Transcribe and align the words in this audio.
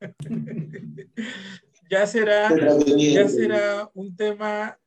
ya 1.90 2.06
será, 2.06 2.48
ya 2.96 3.28
será 3.28 3.90
un 3.94 4.16
tema 4.16 4.78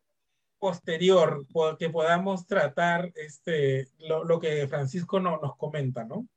posterior 0.59 1.45
que 1.77 1.89
podamos 1.89 2.47
tratar 2.47 3.11
este, 3.15 3.89
lo, 3.99 4.39
que 4.39 4.67
Francisco 4.67 5.19
no, 5.19 5.39
nos 5.41 5.57
comenta, 5.57 6.05
¿no? 6.05 6.27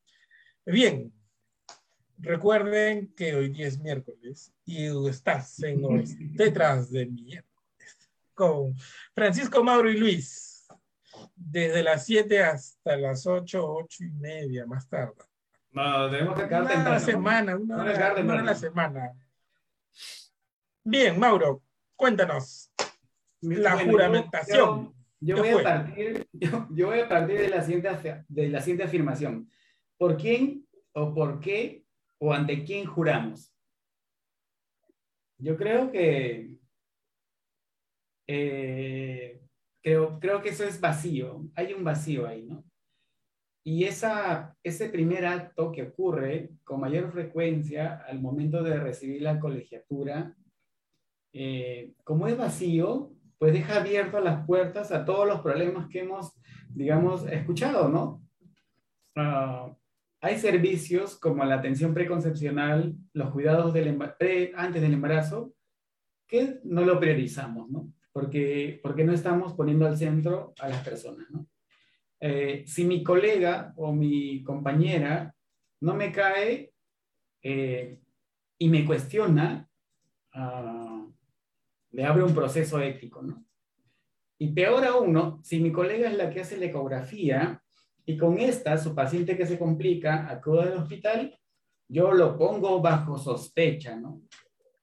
Bien, 0.65 1.13
recuerden 2.19 3.15
que 3.15 3.37
hoy 3.37 3.51
día 3.51 3.69
es 3.69 3.79
miércoles 3.79 4.53
y 4.65 4.87
estás 5.09 5.63
en 5.63 5.83
los 5.83 6.11
Tetras 6.37 6.91
de 6.91 7.07
miércoles 7.07 8.11
con 8.35 8.77
Francisco 9.15 9.63
Mauro 9.63 9.91
y 9.91 9.97
Luis 9.97 10.67
desde 11.35 11.83
las 11.83 12.05
7 12.05 12.43
hasta 12.43 12.97
las 12.97 13.27
8, 13.27 13.65
8 13.65 14.05
y 14.05 14.11
media 14.11 14.67
más 14.67 14.89
tarde. 14.89 15.23
No, 15.77 16.11
tenemos 16.11 16.35
que 16.35 16.43
acabar 16.43 16.75
una 16.75 16.89
la 16.89 16.99
semana, 16.99 17.55
una, 17.55 17.77
hora, 17.83 18.43
la 18.43 18.55
semana. 18.55 19.13
Bien, 20.83 21.21
Mauro, 21.21 21.63
cuéntanos 21.95 22.73
la 23.43 23.85
juramentación. 23.85 24.95
Yo, 25.21 25.37
voy 25.37 25.51
a 25.51 25.63
partir, 25.63 26.27
yo, 26.33 26.87
voy 26.87 27.01
a 27.01 27.09
partir 27.09 27.41
de 27.41 27.49
la, 27.51 27.61
siguiente, 27.61 28.25
de 28.27 28.49
la 28.49 28.61
siguiente 28.61 28.85
afirmación. 28.85 29.51
¿Por 29.99 30.17
quién 30.17 30.67
o 30.95 31.13
por 31.13 31.41
qué 31.41 31.85
o 32.21 32.33
ante 32.33 32.65
quién 32.65 32.87
juramos? 32.87 33.53
Yo 35.37 35.59
creo 35.59 35.93
que 35.93 36.57
eh, 38.27 39.43
creo, 39.83 40.19
creo 40.19 40.41
que 40.41 40.49
eso 40.49 40.65
es 40.65 40.81
vacío, 40.81 41.45
hay 41.55 41.75
un 41.75 41.85
vacío 41.85 42.27
ahí, 42.27 42.45
¿no? 42.45 42.65
Y 43.69 43.83
ese 43.83 44.89
primer 44.91 45.27
acto 45.27 45.73
que 45.73 45.83
ocurre 45.83 46.51
con 46.63 46.79
mayor 46.79 47.11
frecuencia 47.11 47.97
al 48.07 48.21
momento 48.21 48.63
de 48.63 48.79
recibir 48.79 49.23
la 49.23 49.41
colegiatura, 49.41 50.37
eh, 51.33 51.93
como 52.05 52.29
es 52.29 52.39
vacío, 52.39 53.11
pues 53.39 53.53
deja 53.53 53.81
abiertas 53.81 54.23
las 54.23 54.47
puertas 54.47 54.93
a 54.93 55.05
todos 55.05 55.27
los 55.27 55.41
problemas 55.41 55.89
que 55.89 55.99
hemos, 55.99 56.41
digamos, 56.69 57.27
escuchado, 57.27 57.89
¿no? 57.89 58.23
Ah, 59.17 59.77
hay 60.21 60.39
servicios 60.39 61.19
como 61.19 61.45
la 61.45 61.57
atención 61.57 61.93
preconcepcional, 61.93 62.95
los 63.15 63.31
cuidados 63.31 63.75
del 63.75 64.01
antes 64.55 64.81
del 64.81 64.95
embarazo, 64.95 65.55
que 66.29 66.61
no 66.63 66.85
lo 66.85 67.01
priorizamos, 67.01 67.69
¿no? 67.69 67.93
Porque, 68.13 68.79
porque 68.81 69.03
no 69.03 69.13
estamos 69.13 69.55
poniendo 69.55 69.89
al 69.89 69.99
centro 69.99 70.55
a 70.61 70.69
las 70.69 70.85
personas, 70.85 71.27
¿no? 71.33 71.49
Eh, 72.29 72.65
si 72.67 72.85
mi 72.85 73.05
colega 73.05 73.73
o 73.77 73.93
mi 73.93 74.43
compañera 74.43 75.33
no 75.83 75.95
me 75.95 76.11
cae 76.11 76.73
eh, 77.41 78.01
y 78.59 78.69
me 78.69 78.85
cuestiona, 78.85 79.69
uh, 80.35 81.15
me 81.93 82.05
abre 82.05 82.25
un 82.25 82.35
proceso 82.35 82.81
ético, 82.81 83.23
¿no? 83.23 83.45
Y 84.39 84.49
peor 84.49 84.85
aún, 84.85 85.39
si 85.45 85.61
mi 85.61 85.71
colega 85.71 86.11
es 86.11 86.17
la 86.17 86.29
que 86.29 86.41
hace 86.41 86.57
la 86.57 86.67
ecografía 86.67 87.63
y 88.05 88.17
con 88.17 88.39
esta, 88.41 88.77
su 88.77 88.93
paciente 88.93 89.37
que 89.37 89.47
se 89.47 89.57
complica, 89.57 90.29
acude 90.29 90.63
al 90.63 90.79
hospital, 90.79 91.39
yo 91.87 92.11
lo 92.11 92.37
pongo 92.37 92.83
bajo 92.83 93.19
sospecha, 93.19 93.95
¿no? 93.95 94.23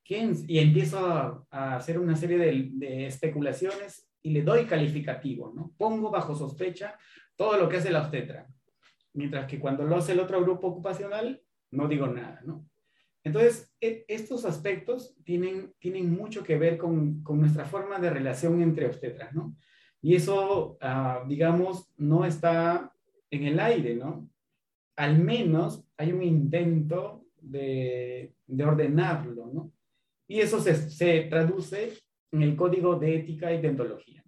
Y 0.05 0.59
empiezo 0.59 0.99
a, 1.05 1.75
hacer 1.75 1.99
una 1.99 2.15
serie 2.15 2.37
de, 2.37 2.69
de, 2.71 3.07
especulaciones 3.07 4.07
y 4.21 4.29
le 4.29 4.43
doy 4.43 4.65
calificativo, 4.65 5.51
¿no? 5.53 5.73
Pongo 5.77 6.09
bajo 6.09 6.35
sospecha 6.35 6.97
todo 7.35 7.57
lo 7.57 7.69
que 7.69 7.77
hace 7.77 7.91
la 7.91 8.01
obstetra. 8.01 8.47
Mientras 9.13 9.47
que 9.47 9.59
cuando 9.59 9.83
lo 9.83 9.97
hace 9.97 10.13
el 10.13 10.19
otro 10.19 10.41
grupo 10.41 10.67
ocupacional, 10.67 11.41
no 11.71 11.87
digo 11.87 12.07
nada, 12.07 12.41
¿no? 12.45 12.67
Entonces, 13.23 13.73
e, 13.79 14.05
estos 14.07 14.45
aspectos 14.45 15.15
tienen, 15.23 15.73
tienen 15.79 16.11
mucho 16.11 16.43
que 16.43 16.57
ver 16.57 16.77
con, 16.77 17.23
con, 17.23 17.39
nuestra 17.39 17.65
forma 17.65 17.99
de 17.99 18.09
relación 18.09 18.61
entre 18.61 18.87
obstetras, 18.87 19.33
¿no? 19.33 19.55
Y 20.01 20.15
eso, 20.15 20.77
ah, 20.81 21.23
digamos, 21.27 21.89
no 21.97 22.25
está 22.25 22.93
en 23.31 23.43
el 23.45 23.59
aire, 23.59 23.95
¿no? 23.95 24.29
Al 24.97 25.17
menos 25.17 25.85
hay 25.97 26.11
un 26.11 26.21
intento 26.21 27.25
de, 27.37 28.33
de 28.45 28.63
ordenarlo, 28.65 29.49
¿no? 29.53 29.71
Y 30.27 30.41
eso 30.41 30.59
se, 30.59 30.75
se, 30.75 31.21
traduce 31.23 31.93
en 32.31 32.41
el 32.43 32.55
código 32.55 32.95
de 32.95 33.15
ética 33.15 33.53
y 33.53 33.61
deontología. 33.61 34.22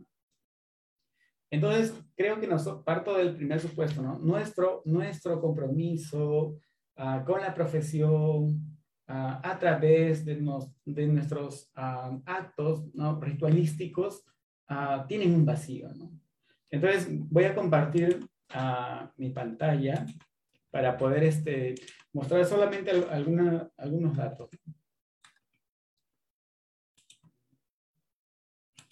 Entonces, 1.56 1.94
creo 2.18 2.38
que 2.38 2.48
parto 2.84 3.16
del 3.16 3.34
primer 3.34 3.62
supuesto, 3.62 4.02
¿no? 4.02 4.20
Nuestro, 4.20 5.40
compromiso 5.40 6.58
uh, 6.98 7.24
con 7.26 7.40
la 7.40 7.54
profesión 7.54 8.44
uh, 9.08 9.40
a 9.42 9.58
través 9.58 10.26
de, 10.26 10.36
nuestros 11.08 11.72
uh, 11.78 12.22
actos 12.26 12.84
ritualísticos 13.22 14.26
tienen 15.08 15.34
un 15.34 15.46
vacío. 15.46 15.88
Entonces, 16.70 17.08
voy 17.30 17.46
a 17.46 17.56
compartir 17.56 18.20
mi 19.16 19.30
pantalla 19.30 20.06
para 20.72 20.98
poder 20.98 21.24
este, 21.24 21.76
mostrar 22.12 22.44
solamente 22.44 22.92
algunos 22.92 24.18
datos. 24.18 24.50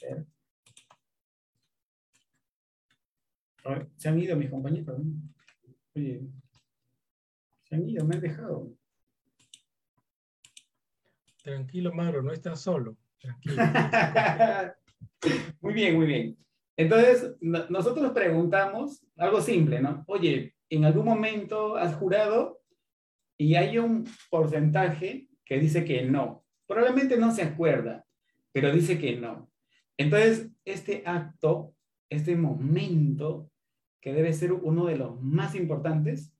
A 0.03 0.15
ver. 0.15 0.33
Se 3.97 4.09
han 4.09 4.19
ido 4.19 4.35
mis 4.35 4.49
compañeros. 4.49 5.01
Oye, 5.95 6.21
se 7.63 7.75
han 7.75 7.87
ido, 7.87 8.05
me 8.05 8.15
han 8.15 8.21
dejado. 8.21 8.73
Tranquilo, 11.43 11.93
Mauro, 11.93 12.21
no 12.21 12.31
estás 12.31 12.61
solo. 12.61 12.97
Tranquilo. 13.19 13.55
muy 15.61 15.73
bien, 15.73 15.95
muy 15.95 16.05
bien. 16.05 16.37
Entonces, 16.75 17.35
nosotros 17.41 18.11
preguntamos 18.11 19.05
algo 19.17 19.41
simple, 19.41 19.79
¿no? 19.79 20.03
Oye, 20.07 20.55
¿en 20.69 20.85
algún 20.85 21.05
momento 21.05 21.75
has 21.75 21.95
jurado? 21.95 22.61
Y 23.37 23.55
hay 23.55 23.77
un 23.77 24.09
porcentaje 24.29 25.27
que 25.45 25.59
dice 25.59 25.85
que 25.85 26.03
no. 26.03 26.45
Probablemente 26.65 27.17
no 27.17 27.31
se 27.31 27.43
acuerda, 27.43 28.05
pero 28.51 28.71
dice 28.71 28.97
que 28.97 29.17
no. 29.17 29.51
Entonces, 29.97 30.49
este 30.65 31.03
acto, 31.05 31.75
este 32.09 32.35
momento, 32.35 33.51
que 34.03 34.11
debe 34.11 34.33
ser 34.33 34.51
uno 34.51 34.85
de 34.85 34.97
los 34.97 35.21
más 35.21 35.55
importantes, 35.55 36.35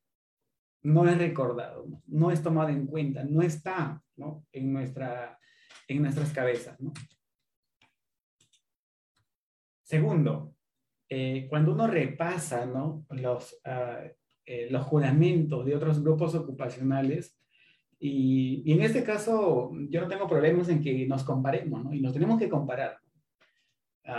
no 0.82 1.08
es 1.08 1.18
recordado, 1.18 1.86
no, 2.08 2.30
es 2.30 2.44
tomado 2.44 2.68
en 2.68 2.86
cuenta, 2.88 3.24
no 3.24 3.42
está 3.42 4.04
En, 4.52 4.74
nuestra, 4.74 5.40
en 5.88 6.02
nuestras 6.02 6.34
cabezas. 6.34 6.78
Segundo, 9.82 10.54
eh, 11.08 11.48
cuando 11.50 11.72
uno 11.72 11.88
repasa 11.88 12.66
los, 12.66 13.62
ah, 13.64 14.04
eh, 14.46 14.68
los 14.70 14.84
juramentos 14.84 15.66
de 15.66 15.76
otros 15.78 16.04
grupos 16.04 16.36
ocupacionales, 16.36 17.40
y, 17.98 18.62
y, 18.66 18.74
en 18.74 18.82
este 18.82 19.06
caso 19.06 19.72
yo 19.90 20.02
no 20.02 20.10
tengo 20.10 20.28
problemas 20.28 20.68
en 20.68 20.82
que 20.82 21.08
nos 21.08 21.24
comparemos, 21.24 21.82
¿no? 21.82 21.94
y 21.94 22.02
nos 22.02 22.12
tenemos 22.12 22.38
que 22.38 22.50
comparar 22.50 23.03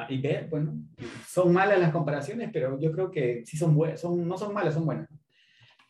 y 0.09 0.19
ver, 0.19 0.49
bueno, 0.49 0.75
son 1.27 1.53
malas 1.53 1.78
las 1.78 1.93
comparaciones, 1.93 2.50
pero 2.53 2.78
yo 2.78 2.93
creo 2.93 3.10
que 3.10 3.44
sí 3.44 3.56
son 3.56 3.75
buenas, 3.75 4.00
son, 4.00 4.27
no 4.27 4.37
son 4.37 4.53
malas, 4.53 4.75
son 4.75 4.87
buenas. 4.87 5.09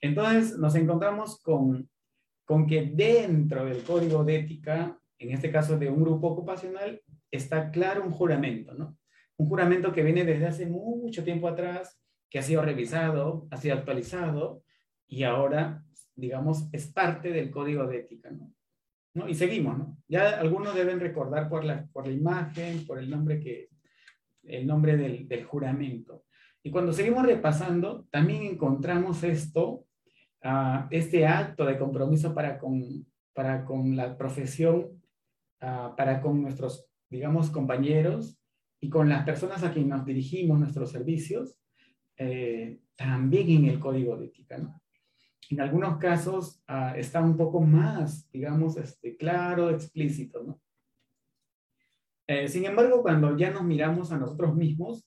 Entonces 0.00 0.58
nos 0.58 0.74
encontramos 0.74 1.40
con, 1.42 1.88
con 2.44 2.66
que 2.66 2.92
dentro 2.94 3.64
del 3.64 3.82
código 3.82 4.24
de 4.24 4.36
ética, 4.36 4.98
en 5.18 5.30
este 5.30 5.50
caso 5.50 5.78
de 5.78 5.88
un 5.88 6.02
grupo 6.02 6.28
ocupacional, 6.28 7.00
está 7.30 7.70
claro 7.70 8.04
un 8.04 8.10
juramento, 8.10 8.74
¿no? 8.74 8.96
Un 9.36 9.48
juramento 9.48 9.92
que 9.92 10.02
viene 10.02 10.24
desde 10.24 10.46
hace 10.46 10.66
mucho 10.66 11.24
tiempo 11.24 11.48
atrás, 11.48 12.00
que 12.30 12.38
ha 12.38 12.42
sido 12.42 12.62
revisado, 12.62 13.46
ha 13.50 13.56
sido 13.56 13.74
actualizado 13.76 14.62
y 15.08 15.24
ahora, 15.24 15.84
digamos, 16.14 16.68
es 16.72 16.86
parte 16.86 17.30
del 17.30 17.50
código 17.50 17.86
de 17.86 17.98
ética, 17.98 18.30
¿no? 18.30 18.52
¿No? 19.14 19.28
Y 19.28 19.34
seguimos, 19.34 19.78
¿no? 19.78 19.96
Ya 20.08 20.38
algunos 20.38 20.74
deben 20.74 21.00
recordar 21.00 21.48
por 21.48 21.64
la, 21.64 21.86
por 21.92 22.06
la 22.06 22.12
imagen, 22.12 22.84
por 22.86 22.98
el 22.98 23.08
nombre 23.08 23.40
que, 23.40 23.68
el 24.46 24.66
nombre 24.66 24.96
del, 24.96 25.44
juramento. 25.44 26.24
Y 26.62 26.70
cuando 26.70 26.92
seguimos 26.92 27.26
repasando, 27.26 28.06
también 28.10 28.42
encontramos 28.42 29.22
esto, 29.22 29.86
uh, 30.44 30.86
este 30.90 31.26
acto 31.26 31.64
de 31.64 31.78
compromiso 31.78 32.34
para 32.34 32.58
con, 32.58 33.06
para 33.32 33.64
con 33.64 33.96
la 33.96 34.16
profesión, 34.16 35.02
uh, 35.60 35.94
para 35.96 36.20
con 36.20 36.42
nuestros, 36.42 36.86
digamos, 37.10 37.50
compañeros 37.50 38.38
y 38.80 38.88
con 38.88 39.08
las 39.08 39.24
personas 39.24 39.62
a 39.62 39.72
quienes 39.72 39.90
nos 39.90 40.06
dirigimos 40.06 40.58
nuestros 40.58 40.90
servicios, 40.90 41.58
eh, 42.16 42.80
también 42.96 43.48
en 43.50 43.64
el 43.66 43.80
código 43.80 44.16
de 44.16 44.26
ética. 44.26 44.58
¿no? 44.58 44.80
En 45.50 45.60
algunos 45.60 45.98
casos 45.98 46.62
uh, 46.68 46.94
está 46.96 47.20
un 47.20 47.36
poco 47.36 47.60
más, 47.60 48.30
digamos, 48.30 48.76
este, 48.76 49.16
claro, 49.16 49.70
explícito. 49.70 50.42
¿no? 50.42 50.60
Eh, 52.26 52.48
sin 52.48 52.64
embargo, 52.64 53.02
cuando 53.02 53.36
ya 53.36 53.50
nos 53.50 53.64
miramos 53.64 54.12
a 54.12 54.18
nosotros 54.18 54.54
mismos, 54.54 55.06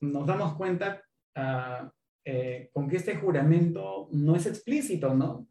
nos 0.00 0.26
damos 0.26 0.54
cuenta 0.54 1.02
ah, 1.36 1.90
eh, 2.24 2.70
con 2.72 2.88
que 2.88 2.96
este 2.96 3.16
juramento 3.16 4.08
no 4.12 4.36
es 4.36 4.46
explícito, 4.46 5.14
¿no? 5.14 5.48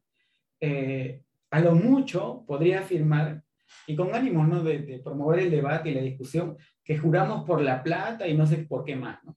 Eh, 0.59 1.23
a 1.49 1.59
lo 1.59 1.75
mucho 1.75 2.43
podría 2.47 2.79
afirmar, 2.79 3.43
y 3.87 3.95
con 3.95 4.13
ánimo 4.13 4.45
¿no? 4.45 4.63
de, 4.63 5.01
promover 5.03 5.39
el 5.39 5.51
debate 5.51 5.89
y 5.89 5.95
la 5.95 6.01
discusión, 6.01 6.57
que 6.83 6.97
juramos 6.97 7.45
por 7.45 7.61
la 7.61 7.83
plata 7.83 8.27
y 8.27 8.37
no 8.37 8.45
sé 8.45 8.59
por 8.59 8.85
qué 8.85 8.95
más, 8.95 9.23
¿no? 9.23 9.35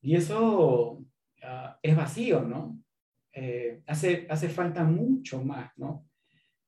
Y 0.00 0.16
eso 0.16 1.02
ah, 1.42 1.78
es 1.82 1.96
vacío, 1.96 2.42
¿no? 2.42 2.78
Eh, 3.32 3.82
hace, 3.86 4.26
hace 4.30 4.48
falta 4.48 4.84
mucho 4.84 5.42
más, 5.42 5.70
¿no? 5.76 6.06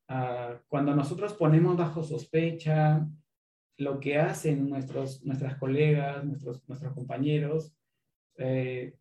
Ah, 0.09 0.61
cuando 0.69 0.95
nosotros 0.95 1.33
ponemos 1.35 1.77
bajo 1.77 2.03
sospecha 2.03 3.07
lo 3.79 4.01
que 4.01 4.19
hacen 4.19 4.69
nuestros, 4.69 5.25
nuestras 5.25 5.57
colegas, 5.57 6.25
nuestros, 6.25 6.69
nuestros 6.69 6.93
compañeros, 6.95 7.73
eh, 8.37 8.95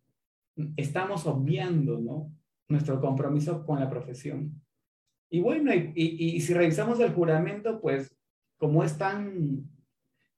estamos 0.76 1.26
obviando 1.26 2.30
nuestro 2.68 3.00
compromiso 3.00 3.66
con 3.66 3.80
la 3.80 3.90
profesión. 3.90 4.62
Y 5.30 5.40
bueno, 5.40 5.72
y, 5.74 6.40
si 6.40 6.54
revisamos 6.54 7.00
el 7.00 7.12
juramento, 7.12 7.80
pues 7.80 8.16
como 8.56 8.82
es 8.84 8.96
tan 8.96 9.68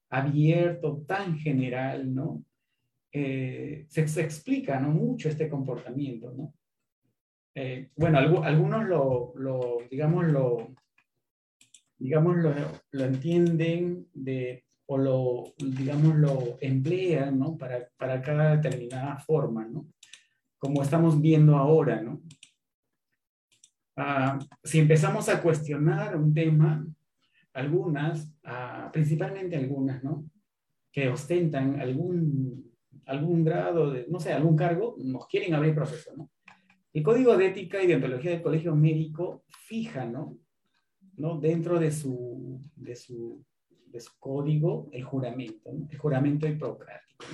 abierto, 0.09 1.05
tan 1.07 1.39
general, 1.39 2.13
¿no? 2.13 2.43
Eh, 3.13 3.85
se, 3.89 4.09
se, 4.09 4.23
explica 4.23 4.81
¿no? 4.81 4.91
mucho 4.91 5.29
este 5.29 5.49
comportamiento, 5.49 6.33
¿no? 6.33 6.55
Eh, 7.55 7.91
bueno, 7.97 8.19
algunos 8.19 8.85
lo, 8.87 9.33
lo, 9.37 9.79
digamos, 9.91 10.27
lo, 10.27 10.75
digamos, 12.01 12.37
lo, 12.37 12.53
lo, 12.93 13.05
entienden 13.05 14.09
de, 14.15 14.65
o 14.87 14.97
lo, 14.97 15.45
digamos, 15.59 16.17
lo 16.17 16.57
emplean, 16.61 17.39
¿no? 17.39 17.57
Para, 17.57 17.89
para 17.97 18.23
cada 18.23 18.57
determinada 18.57 19.19
forma, 19.19 19.67
¿no? 19.67 19.87
Como 20.59 20.83
estamos 20.83 21.21
viendo 21.21 21.57
ahora, 21.57 22.01
¿no? 22.01 22.23
Ah, 23.97 24.39
si 24.65 24.79
empezamos 24.79 25.29
a 25.29 25.43
cuestionar 25.43 26.17
un 26.17 26.33
tema, 26.33 26.87
algunas, 27.53 28.33
ah, 28.45 28.89
principalmente 28.91 29.57
algunas, 29.57 30.03
¿no? 30.03 30.25
Que 30.91 31.09
ostentan 31.11 31.79
algún, 31.81 32.73
algún 33.05 33.45
grado 33.45 33.91
de, 33.91 34.07
no 34.09 34.19
sé, 34.19 34.33
algún 34.33 34.57
cargo, 34.57 34.97
nos 34.99 35.27
quieren 35.27 35.53
abrir 35.53 35.75
proceso, 35.75 36.17
¿no? 36.17 36.31
El 36.95 37.03
Código 37.03 37.37
de 37.37 37.49
Ética 37.49 37.83
y 37.83 37.87
Deontología 37.87 38.31
del 38.31 38.43
Colegio 38.43 38.75
Médico 38.75 39.45
fija, 39.49 40.07
¿no? 40.07 40.39
Dentro 41.21 41.79
de 41.79 41.93
su, 41.93 42.59
de 42.77 42.97
su, 42.97 43.45
de 43.69 44.01
su 44.01 44.11
código, 44.19 44.89
el 44.91 45.05
juramento, 45.05 45.71
el 45.91 45.99
juramento 45.99 46.47
hipocrático. 46.47 47.27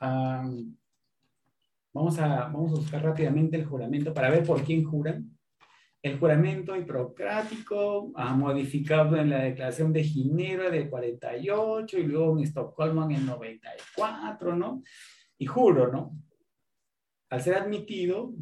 vamos, 0.00 2.18
a, 2.18 2.44
vamos 2.44 2.72
a 2.72 2.76
buscar 2.76 3.02
rápidamente 3.02 3.58
el 3.58 3.66
juramento 3.66 4.14
para 4.14 4.30
ver 4.30 4.42
por 4.42 4.62
quién 4.62 4.84
juran. 4.84 5.38
El 6.00 6.18
juramento 6.18 6.74
hipocrático, 6.76 8.10
ha 8.14 8.34
modificado 8.34 9.16
en 9.16 9.30
la 9.30 9.40
Declaración 9.40 9.92
de 9.92 10.04
Ginebra 10.04 10.70
del 10.70 10.88
48 10.88 11.98
y 11.98 12.04
luego 12.04 12.38
en 12.38 12.44
Estocolmo 12.44 13.04
en 13.04 13.16
el 13.16 13.26
94, 13.26 14.56
¿no? 14.56 14.82
Y 15.36 15.44
juro, 15.44 15.92
¿no? 15.92 16.16
Al 17.28 17.42
ser 17.42 17.56
admitido, 17.56 18.32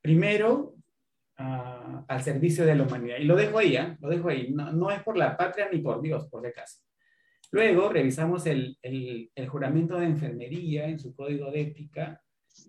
primero 0.00 0.71
al 1.36 2.22
servicio 2.22 2.64
de 2.64 2.74
la 2.74 2.84
humanidad. 2.84 3.16
Y 3.18 3.24
lo 3.24 3.36
dejo 3.36 3.58
ahí, 3.58 3.76
¿eh? 3.76 3.96
lo 4.00 4.08
dejo 4.08 4.28
ahí. 4.28 4.52
No, 4.52 4.72
no, 4.72 4.90
es 4.90 5.02
por 5.02 5.16
la 5.16 5.36
patria 5.36 5.68
ni 5.72 5.78
por 5.78 6.00
Dios, 6.00 6.28
por 6.28 6.42
si 6.42 6.48
acaso. 6.48 6.78
Luego 7.50 7.88
revisamos 7.88 8.46
el, 8.46 8.78
el, 8.82 9.30
el, 9.34 9.48
juramento 9.48 9.98
de 9.98 10.06
enfermería 10.06 10.88
en 10.88 10.98
su 10.98 11.14
código 11.14 11.50
de 11.50 11.60
ética 11.62 12.22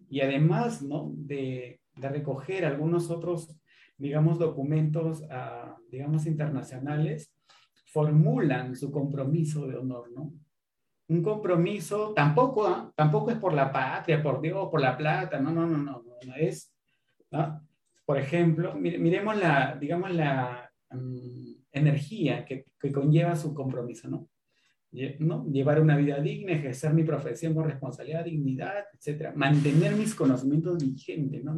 y 0.09 0.21
además 0.21 0.81
¿no? 0.81 1.11
de, 1.15 1.79
de 1.95 2.09
recoger 2.09 2.65
algunos 2.65 3.09
otros, 3.09 3.55
digamos, 3.97 4.39
documentos, 4.39 5.21
uh, 5.21 5.81
digamos, 5.89 6.25
internacionales, 6.25 7.33
formulan 7.85 8.75
su 8.75 8.91
compromiso 8.91 9.67
de 9.67 9.77
honor, 9.77 10.11
¿no? 10.11 10.33
Un 11.07 11.21
compromiso 11.21 12.13
tampoco, 12.13 12.65
¿ah? 12.65 12.91
tampoco 12.95 13.29
es 13.29 13.37
por 13.37 13.53
la 13.53 13.71
patria, 13.71 14.23
por 14.23 14.41
Dios, 14.41 14.69
por 14.69 14.81
la 14.81 14.97
plata, 14.97 15.39
no, 15.39 15.51
no, 15.51 15.67
no, 15.67 15.77
no, 15.77 16.03
no, 16.25 16.35
es, 16.35 16.73
¿no? 17.29 17.61
Por 18.05 18.17
ejemplo, 18.17 18.75
miremos 18.75 19.37
la, 19.37 19.77
digamos, 19.79 20.11
la 20.11 20.71
mm, 20.91 21.53
energía 21.71 22.45
que, 22.45 22.65
conlleva 22.91 23.35
su 23.35 23.53
compromiso, 23.53 24.09
¿no? 24.09 24.29
¿no? 25.19 25.45
Llevar 25.49 25.81
una 25.81 25.95
vida 25.95 26.19
digna, 26.19 26.51
ejercer 26.51 26.93
mi 26.93 27.03
profesión 27.03 27.53
con 27.53 27.65
responsabilidad, 27.65 28.25
dignidad, 28.25 28.85
etcétera. 28.93 29.33
Mantener 29.35 29.95
mis 29.95 30.13
conocimientos 30.13 30.83
vigentes, 30.83 31.43
¿no? 31.43 31.57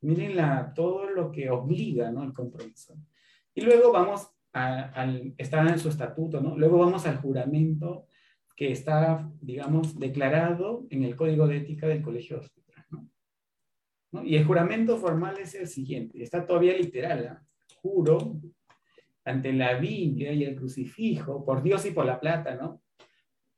Miren 0.00 0.36
la, 0.36 0.72
todo 0.74 1.08
lo 1.10 1.32
que 1.32 1.50
obliga, 1.50 2.10
¿no? 2.10 2.22
El 2.22 2.32
compromiso. 2.32 2.94
Y 3.54 3.62
luego 3.62 3.90
vamos 3.92 4.28
al, 4.52 5.34
está 5.38 5.66
en 5.68 5.78
su 5.78 5.88
estatuto, 5.88 6.40
¿no? 6.40 6.56
Luego 6.56 6.78
vamos 6.78 7.06
al 7.06 7.16
juramento 7.16 8.06
que 8.54 8.72
está, 8.72 9.30
digamos, 9.40 9.98
declarado 9.98 10.86
en 10.90 11.04
el 11.04 11.16
Código 11.16 11.46
de 11.46 11.58
Ética 11.58 11.86
del 11.86 12.02
Colegio 12.02 12.42
y 14.24 14.36
el 14.36 14.44
juramento 14.44 14.96
formal 14.96 15.38
es 15.38 15.54
el 15.54 15.66
siguiente, 15.66 16.22
está 16.22 16.46
todavía 16.46 16.76
literal, 16.76 17.26
¿ah? 17.26 17.42
juro 17.82 18.40
ante 19.24 19.52
la 19.52 19.74
Biblia 19.78 20.32
y 20.32 20.44
el 20.44 20.56
crucifijo, 20.56 21.44
por 21.44 21.62
Dios 21.62 21.84
y 21.86 21.90
por 21.90 22.06
la 22.06 22.18
plata, 22.18 22.54
¿no? 22.54 22.82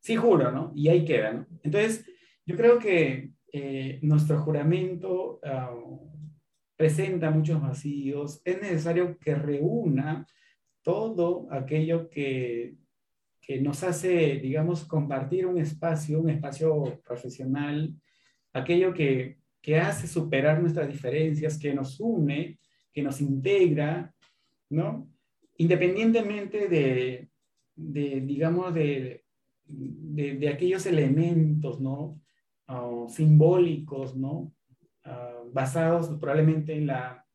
Sí 0.00 0.16
juro, 0.16 0.50
¿no? 0.50 0.72
Y 0.74 0.88
ahí 0.88 1.04
queda, 1.04 1.32
¿no? 1.32 1.46
Entonces, 1.62 2.04
yo 2.44 2.56
creo 2.56 2.78
que 2.78 3.30
eh, 3.52 3.98
nuestro 4.02 4.40
juramento 4.40 5.38
ah, 5.44 5.72
presenta 6.76 7.30
muchos 7.30 7.60
vacíos, 7.60 8.40
es 8.44 8.60
necesario 8.60 9.18
que 9.18 9.34
reúna 9.34 10.26
todo 10.82 11.46
aquello 11.50 12.08
que, 12.08 12.74
que 13.40 13.60
nos 13.60 13.82
hace, 13.84 14.36
digamos, 14.36 14.84
compartir 14.84 15.46
un 15.46 15.58
espacio, 15.58 16.20
un 16.20 16.30
espacio 16.30 17.00
profesional, 17.04 17.94
aquello 18.52 18.94
que 18.94 19.39
que 19.60 19.78
hace 19.78 20.06
superar 20.06 20.60
nuestras 20.60 20.88
diferencias, 20.88 21.58
que 21.58 21.74
nos 21.74 22.00
une, 22.00 22.58
que 22.92 23.02
nos 23.02 23.20
integra, 23.20 24.14
¿no? 24.70 25.08
Independientemente 25.58 26.68
de, 26.68 27.28
digamos, 27.76 28.74
de, 28.74 29.24
de, 29.66 30.48
aquellos 30.48 30.86
elementos, 30.86 31.80
¿no? 31.80 32.20
Ah, 32.66 33.06
simbólicos, 33.08 34.16
¿no? 34.16 34.54
Ah, 35.04 35.42
basados 35.52 36.08
probablemente 36.18 36.72
en 36.72 36.86
la, 36.86 37.26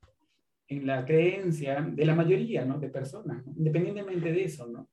en 0.68 0.88
la 0.88 1.06
creencia 1.06 1.82
de 1.82 2.06
la 2.06 2.16
mayoría, 2.16 2.66
¿no? 2.66 2.80
De 2.80 2.90
personas. 2.90 3.46
Independientemente 3.56 4.32
de 4.32 4.44
eso, 4.44 4.68
¿no? 4.68 4.90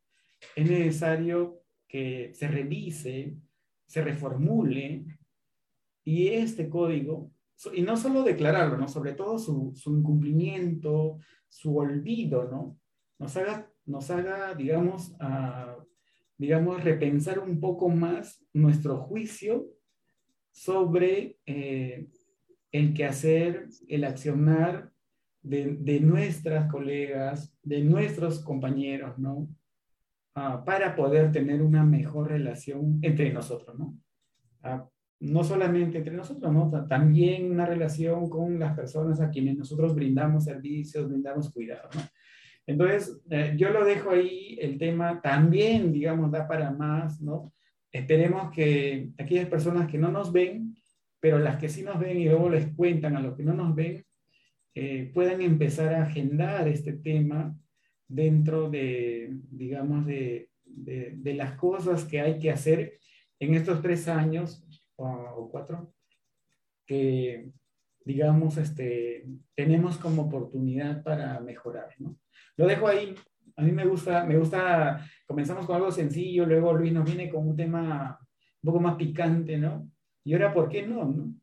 Es 0.55 0.69
necesario 0.69 1.63
que 1.89 2.33
se 2.35 2.49
revise, 2.49 3.37
se 3.87 4.03
reformule, 4.03 5.05
y 6.05 6.29
este 6.29 6.69
código, 6.69 7.31
y 7.73 7.83
no 7.83 7.97
solo 7.97 8.23
declararlo, 8.23 8.77
¿no? 8.77 8.89
sobre 8.89 9.13
todo 9.13 9.39
su, 9.39 9.73
su 9.75 9.97
incumplimiento, 9.97 11.19
su 11.49 11.77
olvido, 11.77 12.49
¿no? 12.51 12.79
nos, 13.19 13.37
haga, 13.37 13.71
nos 13.87 14.11
haga, 14.11 14.55
digamos, 14.55 15.15
digamos, 16.37 16.83
repensar 16.83 17.39
un 17.39 17.61
poco 17.61 17.89
más 17.89 18.45
nuestro 18.53 18.97
juicio 18.99 19.69
sobre 20.51 21.39
eh, 21.47 22.09
el 22.73 22.95
quehacer, 22.95 23.69
el 23.89 24.05
accionar 24.05 24.91
de, 25.41 25.77
de, 25.81 26.01
nuestras 26.01 26.71
colegas, 26.71 27.57
de 27.63 27.83
nuestros 27.83 28.41
compañeros, 28.41 29.19
¿no? 29.19 29.49
Ah, 30.35 30.65
para 30.65 30.97
poder 30.97 31.31
tener 31.31 31.63
una 31.63 31.85
mejor 31.85 32.29
relación 32.29 32.99
entre 33.03 33.33
nosotros, 33.33 33.79
¿no? 33.79 33.97
Ah, 34.63 34.89
no 35.23 35.45
solamente 35.45 35.99
entre 35.99 36.15
nosotros, 36.15 36.53
¿no? 36.53 36.69
también 36.89 37.49
una 37.53 37.65
relación 37.65 38.29
con 38.29 38.59
las 38.59 38.75
personas 38.75 39.21
a 39.21 39.31
quienes 39.31 39.57
nosotros 39.57 39.95
brindamos 39.95 40.45
servicios, 40.45 41.09
brindamos 41.09 41.53
cuidado. 41.53 41.89
Entonces, 42.67 43.23
eh, 43.31 43.55
yo 43.57 43.71
lo 43.71 43.85
dejo 43.85 44.11
ahí, 44.11 44.59
el 44.61 44.79
tema 44.79 45.21
también, 45.23 45.93
digamos, 45.93 46.33
da 46.33 46.49
para 46.49 46.73
más, 46.73 47.21
¿no? 47.21 47.53
Esperemos 47.93 48.53
que 48.53 49.11
aquellas 49.17 49.47
personas 49.47 49.89
que 49.89 49.99
no 49.99 50.11
nos 50.11 50.33
ven, 50.33 50.75
pero 51.21 51.39
las 51.39 51.57
que 51.57 51.69
sí 51.69 51.83
nos 51.83 52.01
ven 52.01 52.19
y 52.19 52.25
luego 52.25 52.51
les 52.51 52.75
cuentan 52.75 53.17
a 53.17 53.21
los 53.21 53.37
que 53.37 53.45
no 53.45 53.55
nos 53.55 53.77
ven, 53.77 54.05
eh, 54.75 55.11
puedan 55.15 55.41
empezar 55.41 55.95
a 55.95 56.03
agendar 56.05 56.67
este 56.67 56.95
tema 56.95 57.55
dentro 58.09 58.69
de, 58.69 59.39
digamos, 59.51 60.05
de, 60.05 60.51
de 60.65 61.35
las 61.35 61.53
cosas 61.53 62.05
que 62.05 62.21
hay 62.21 62.39
que 62.39 62.51
hacer 62.51 62.99
en 63.39 63.55
estos 63.55 63.83
tres 63.83 64.09
años 64.09 64.67
o 64.97 65.49
cuatro, 65.51 65.93
que 66.87 67.53
digamos, 68.05 68.57
este, 68.57 69.25
tenemos 69.55 69.97
como 69.99 70.23
oportunidad 70.23 71.03
para 71.03 71.41
mejorar, 71.41 71.89
¿no? 71.99 72.17
Lo 72.57 72.67
dejo 72.67 72.89
ahí. 72.89 73.15
A 73.57 73.63
mí 73.63 73.73
me 73.73 73.85
gusta, 73.85 74.25
me 74.25 74.39
gusta, 74.39 75.07
comenzamos 75.27 75.67
con 75.67 75.77
algo 75.77 75.93
sencillo, 75.93 76.47
luego 76.47 76.73
Luis 76.73 76.93
nos 76.93 77.05
viene 77.05 77.29
con 77.29 77.47
un 77.49 77.57
tema 77.57 78.19
un 78.63 78.67
poco 78.67 78.81
más 78.81 78.97
picante, 78.97 79.59
¿no? 79.59 79.91
Y 80.25 80.33
ahora, 80.33 80.55
¿por 80.55 80.69
qué 80.69 80.87
no? 80.87 81.35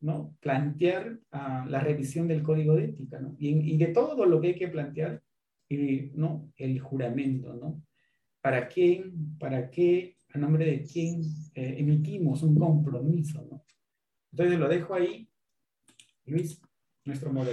no? 0.00 0.36
plantear 0.40 1.18
ah, 1.30 1.64
la 1.68 1.80
revisión 1.80 2.28
del 2.28 2.42
código 2.42 2.74
de 2.74 2.86
ética, 2.86 3.20
¿no? 3.20 3.34
y, 3.38 3.76
de 3.76 3.86
todo 3.88 4.26
lo 4.26 4.40
que 4.40 4.48
hay 4.48 4.54
que 4.54 4.68
plantear, 4.68 5.22
y, 5.68 6.10
¿no? 6.14 6.52
el 6.56 6.78
juramento, 6.80 7.54
¿no? 7.54 7.82
¿Para 8.40 8.68
quién, 8.68 9.38
para 9.38 9.70
qué, 9.70 10.16
a 10.34 10.38
nombre 10.38 10.64
de 10.64 10.82
quién 10.82 11.22
eh, 11.54 11.76
emitimos 11.78 12.42
un 12.42 12.54
compromiso? 12.54 13.46
¿no? 13.50 13.64
Entonces 14.32 14.58
lo 14.58 14.68
dejo 14.68 14.94
ahí, 14.94 15.28
Luis, 16.26 16.60
nuestro 17.04 17.32
moderador. 17.32 17.50